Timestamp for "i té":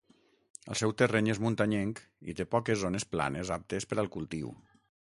2.33-2.49